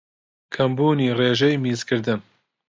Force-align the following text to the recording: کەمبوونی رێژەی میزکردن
کەمبوونی 0.53 1.15
رێژەی 1.19 1.61
میزکردن 1.63 2.19